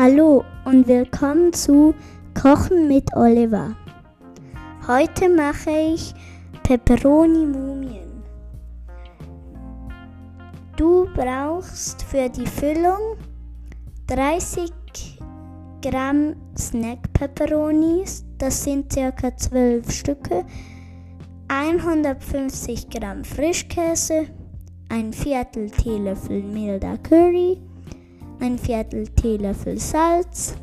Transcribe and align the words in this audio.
Hallo 0.00 0.44
und 0.64 0.86
willkommen 0.86 1.52
zu 1.52 1.92
Kochen 2.40 2.86
mit 2.86 3.12
Oliver. 3.16 3.74
Heute 4.86 5.28
mache 5.28 5.70
ich 5.70 6.14
Peperoni 6.62 7.44
Mumien. 7.46 8.22
Du 10.76 11.08
brauchst 11.16 12.00
für 12.04 12.28
die 12.28 12.46
Füllung 12.46 13.16
30 14.06 14.72
Gramm 15.82 16.36
Snack 16.56 17.12
Peperonis, 17.12 18.24
das 18.38 18.62
sind 18.62 18.94
ca. 18.94 19.36
12 19.36 19.90
Stücke, 19.90 20.44
150 21.48 22.88
Gramm 22.88 23.24
Frischkäse, 23.24 24.28
ein 24.90 25.12
Viertel 25.12 25.68
Teelöffel 25.70 26.44
milder 26.44 26.98
Curry, 26.98 27.58
ein 28.40 28.58
Viertel 28.58 29.08
Teelöffel 29.08 29.78
Salz, 29.78 30.54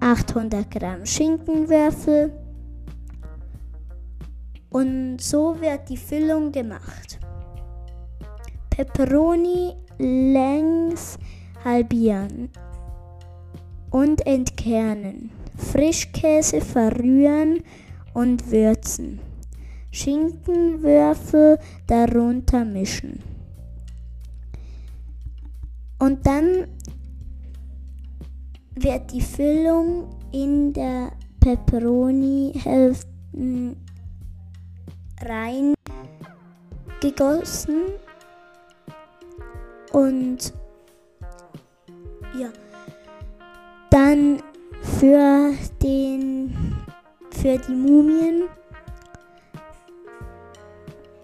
800 0.00 0.70
Gramm 0.70 1.06
Schinkenwürfel 1.06 2.32
und 4.70 5.18
so 5.20 5.60
wird 5.60 5.88
die 5.88 5.96
Füllung 5.96 6.50
gemacht. 6.50 7.18
Peperoni 8.70 9.74
längs 9.98 11.18
halbieren 11.64 12.48
und 13.90 14.26
entkernen. 14.26 15.30
Frischkäse 15.56 16.60
verrühren 16.60 17.62
und 18.14 18.50
würzen. 18.50 19.20
Schinkenwürfel 19.90 21.58
darunter 21.86 22.64
mischen. 22.64 23.31
Und 26.02 26.26
dann 26.26 26.66
wird 28.74 29.12
die 29.12 29.20
Füllung 29.20 30.08
in 30.32 30.72
der 30.72 31.12
Peperoni-Hälften 31.38 33.76
reingegossen 37.00 37.82
und 39.92 40.52
ja, 42.36 42.48
dann 43.90 44.42
für 44.82 45.52
den 45.80 46.74
für 47.30 47.58
die 47.58 47.76
Mumien 47.76 48.48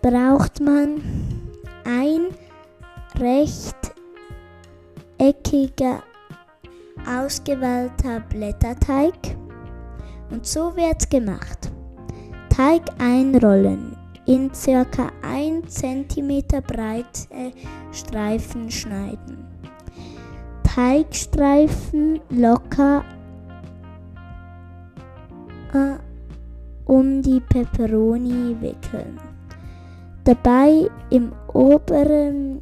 braucht 0.02 0.60
man 0.60 1.02
ein 1.84 2.28
recht 3.18 3.87
eckiger, 5.18 6.02
ausgewählter 7.06 8.20
Blätterteig. 8.28 9.36
Und 10.30 10.46
so 10.46 10.74
wird's 10.76 11.08
gemacht. 11.08 11.70
Teig 12.50 12.82
einrollen, 12.98 13.96
in 14.26 14.52
circa 14.52 15.10
1 15.22 15.74
cm 15.74 16.42
breite 16.66 17.52
Streifen 17.92 18.70
schneiden. 18.70 19.46
Teigstreifen 20.62 22.20
locker 22.28 23.04
äh, 25.72 25.96
um 26.84 27.22
die 27.22 27.40
Peperoni 27.40 28.54
wickeln. 28.60 29.18
Dabei 30.24 30.90
im 31.10 31.32
oberen 31.54 32.60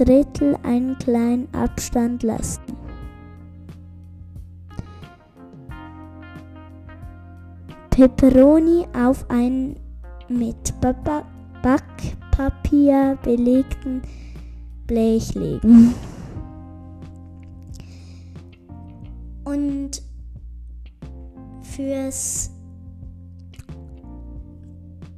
Drittel 0.00 0.56
einen 0.62 0.96
kleinen 0.96 1.46
Abstand 1.52 2.22
lassen. 2.22 2.62
Peperoni 7.90 8.86
auf 8.96 9.28
einen 9.28 9.78
mit 10.30 10.72
Backpapier 11.60 13.18
belegten 13.22 14.00
Blech 14.86 15.34
legen. 15.34 15.92
Und 19.44 20.02
fürs 21.60 22.50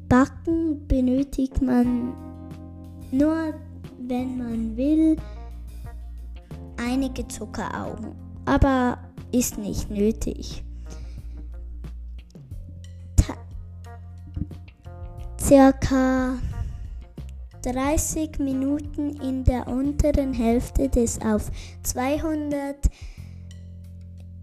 Backen 0.08 0.88
benötigt 0.88 1.62
man 1.62 2.14
nur, 3.12 3.54
wenn 4.12 4.36
man 4.36 4.76
will, 4.76 5.16
einige 6.76 7.26
Zuckeraugen, 7.28 8.14
aber 8.44 8.98
ist 9.32 9.56
nicht 9.56 9.90
nötig. 9.90 10.62
Ta 13.16 13.34
circa 15.40 16.36
30 17.62 18.38
Minuten 18.38 19.18
in 19.22 19.44
der 19.44 19.66
unteren 19.66 20.34
Hälfte 20.34 20.90
des 20.90 21.18
auf 21.22 21.50
200 21.82 22.76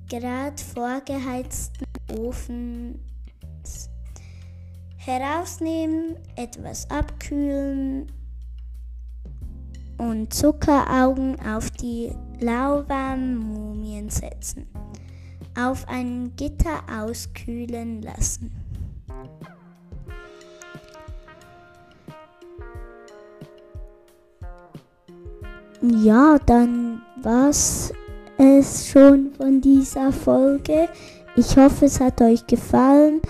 Grad 0.10 0.60
vorgeheizten 0.60 1.86
Ofens 2.18 2.98
herausnehmen, 4.98 6.16
etwas 6.36 6.90
abkühlen 6.90 8.12
und 10.00 10.34
Zuckeraugen 10.34 11.38
auf 11.46 11.70
die 11.72 12.12
lauwarmen 12.40 13.38
Mumien 13.38 14.10
setzen. 14.10 14.68
Auf 15.60 15.88
ein 15.88 16.34
Gitter 16.36 16.82
auskühlen 17.02 18.02
lassen. 18.02 18.52
Ja, 25.82 26.38
dann 26.46 27.02
war's 27.22 27.94
es 28.38 28.88
schon 28.88 29.32
von 29.36 29.62
dieser 29.62 30.12
Folge. 30.12 30.90
Ich 31.36 31.56
hoffe, 31.58 31.86
es 31.86 32.00
hat 32.00 32.22
euch 32.22 32.46
gefallen. 32.48 33.22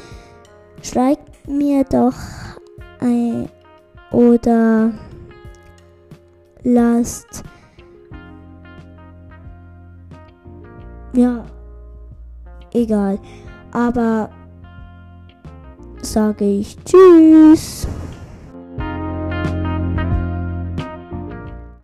Schreibt 0.82 1.48
mir 1.48 1.84
doch 1.84 2.16
ein 3.00 3.50
oder 4.12 4.92
lasst 6.64 7.44
ja. 11.14 11.44
Egal. 12.72 13.20
Aber 13.72 14.30
sage 16.02 16.46
ich 16.46 16.78
tschüss 16.86 17.88